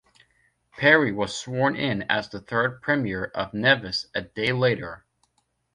Parry 0.77 1.11
was 1.11 1.31
sworn 1.37 1.75
in 1.75 2.01
as 2.09 2.27
the 2.27 2.39
third 2.39 2.81
Premier 2.81 3.25
of 3.35 3.53
Nevis 3.53 4.07
a 4.15 4.21
day 4.23 4.51
later. 4.51 5.05